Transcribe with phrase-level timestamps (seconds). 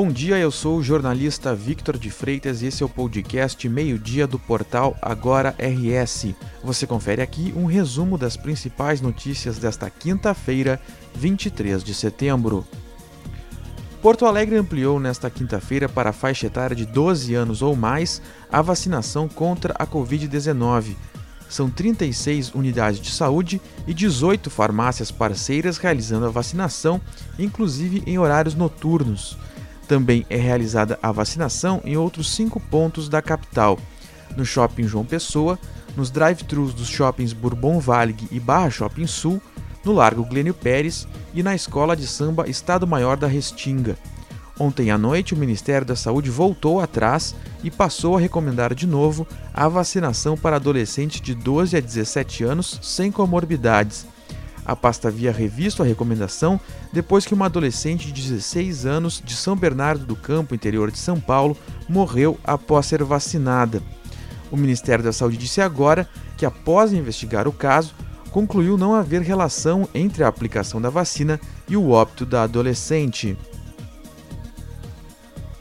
[0.00, 4.28] Bom dia, eu sou o jornalista Victor de Freitas e esse é o podcast Meio-Dia
[4.28, 6.36] do portal Agora RS.
[6.62, 10.80] Você confere aqui um resumo das principais notícias desta quinta-feira,
[11.16, 12.64] 23 de setembro.
[14.00, 18.62] Porto Alegre ampliou nesta quinta-feira para a faixa etária de 12 anos ou mais a
[18.62, 20.94] vacinação contra a Covid-19.
[21.48, 27.00] São 36 unidades de saúde e 18 farmácias parceiras realizando a vacinação,
[27.36, 29.36] inclusive em horários noturnos.
[29.88, 33.78] Também é realizada a vacinação em outros cinco pontos da capital:
[34.36, 35.58] no Shopping João Pessoa,
[35.96, 39.40] nos drive-thrus dos shoppings Bourbon Valley e Barra Shopping Sul,
[39.82, 43.96] no Largo Glênio Pérez e na Escola de Samba Estado Maior da Restinga.
[44.60, 49.26] Ontem à noite, o Ministério da Saúde voltou atrás e passou a recomendar de novo
[49.54, 54.04] a vacinação para adolescentes de 12 a 17 anos sem comorbidades.
[54.68, 56.60] A pasta havia revisto a recomendação
[56.92, 61.18] depois que uma adolescente de 16 anos de São Bernardo do Campo, interior de São
[61.18, 61.56] Paulo,
[61.88, 63.82] morreu após ser vacinada.
[64.50, 67.94] O Ministério da Saúde disse agora que, após investigar o caso,
[68.30, 73.38] concluiu não haver relação entre a aplicação da vacina e o óbito da adolescente.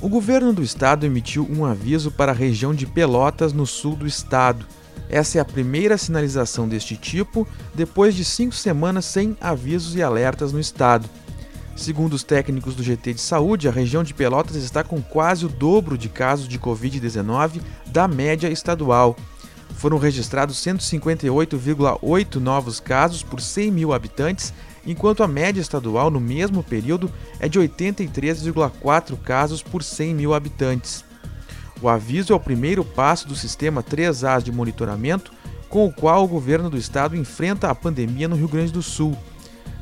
[0.00, 4.06] O governo do estado emitiu um aviso para a região de Pelotas, no sul do
[4.06, 4.64] estado.
[5.12, 10.52] Essa é a primeira sinalização deste tipo depois de cinco semanas sem avisos e alertas
[10.52, 11.08] no estado.
[11.76, 15.48] Segundo os técnicos do GT de Saúde, a região de Pelotas está com quase o
[15.48, 19.14] dobro de casos de Covid-19 da média estadual
[19.82, 24.52] foram registrados 158,8 novos casos por 100 mil habitantes,
[24.86, 27.10] enquanto a média estadual no mesmo período
[27.40, 31.04] é de 83,4 casos por 100 mil habitantes.
[31.82, 35.32] O aviso é o primeiro passo do sistema 3As de monitoramento
[35.68, 39.16] com o qual o governo do estado enfrenta a pandemia no Rio Grande do Sul.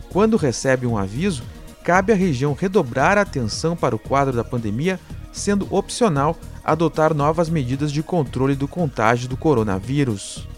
[0.08, 1.42] Quando recebe um aviso,
[1.84, 4.98] cabe à região redobrar a atenção para o quadro da pandemia,
[5.30, 10.48] sendo opcional adotar novas medidas de controle do contágio do coronavírus.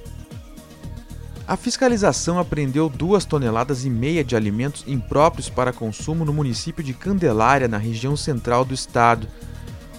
[1.49, 6.95] A fiscalização apreendeu duas toneladas e meia de alimentos impróprios para consumo no município de
[6.95, 9.27] Candelária, na região central do estado.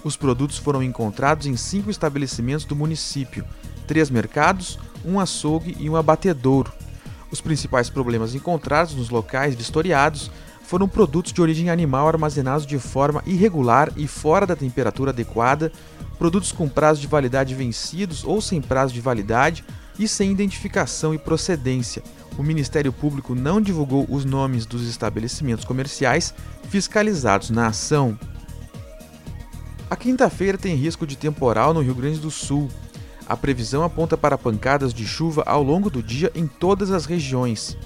[0.03, 3.45] Os produtos foram encontrados em cinco estabelecimentos do município:
[3.87, 6.71] três mercados, um açougue e um abatedouro.
[7.31, 10.29] Os principais problemas encontrados nos locais vistoriados
[10.63, 15.71] foram produtos de origem animal armazenados de forma irregular e fora da temperatura adequada,
[16.17, 19.63] produtos com prazo de validade vencidos ou sem prazo de validade
[19.97, 22.03] e sem identificação e procedência.
[22.37, 26.33] O Ministério Público não divulgou os nomes dos estabelecimentos comerciais
[26.69, 28.17] fiscalizados na ação.
[29.93, 32.67] A quinta-feira tem risco de temporal no Rio Grande do Sul.
[33.27, 37.77] A previsão aponta para pancadas de chuva ao longo do dia em todas as regiões.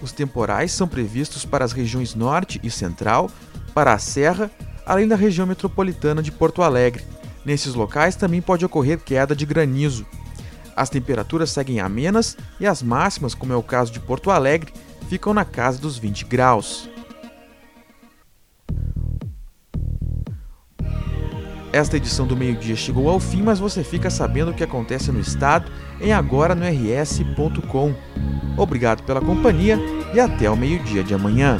[0.00, 3.28] Os temporais são previstos para as regiões Norte e Central,
[3.74, 4.52] para a Serra,
[4.86, 7.02] além da região metropolitana de Porto Alegre.
[7.44, 10.06] Nesses locais também pode ocorrer queda de granizo.
[10.76, 14.72] As temperaturas seguem amenas e as máximas, como é o caso de Porto Alegre,
[15.08, 16.88] ficam na casa dos 20 graus.
[21.72, 25.20] Esta edição do meio-dia chegou ao fim, mas você fica sabendo o que acontece no
[25.20, 25.70] estado
[26.00, 27.94] em agora no rs.com.
[28.56, 29.78] Obrigado pela companhia
[30.14, 31.58] e até o meio-dia de amanhã.